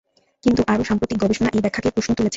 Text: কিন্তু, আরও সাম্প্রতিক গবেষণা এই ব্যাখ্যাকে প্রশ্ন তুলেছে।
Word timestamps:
কিন্তু, 0.43 0.61
আরও 0.67 0.83
সাম্প্রতিক 0.83 1.17
গবেষণা 1.17 1.49
এই 1.53 1.61
ব্যাখ্যাকে 1.61 1.89
প্রশ্ন 1.89 2.11
তুলেছে। 2.13 2.29